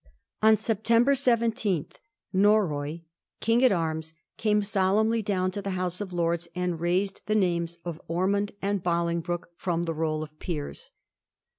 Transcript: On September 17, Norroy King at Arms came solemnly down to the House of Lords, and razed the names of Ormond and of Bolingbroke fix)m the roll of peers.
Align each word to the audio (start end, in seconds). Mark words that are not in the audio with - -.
On 0.41 0.57
September 0.57 1.13
17, 1.13 1.85
Norroy 2.33 3.03
King 3.39 3.63
at 3.63 3.71
Arms 3.71 4.15
came 4.35 4.63
solemnly 4.63 5.21
down 5.21 5.51
to 5.51 5.61
the 5.61 5.69
House 5.77 6.01
of 6.01 6.11
Lords, 6.11 6.47
and 6.55 6.79
razed 6.79 7.21
the 7.27 7.35
names 7.35 7.77
of 7.85 8.01
Ormond 8.07 8.51
and 8.63 8.79
of 8.79 8.83
Bolingbroke 8.83 9.49
fix)m 9.61 9.85
the 9.85 9.93
roll 9.93 10.23
of 10.23 10.39
peers. 10.39 10.91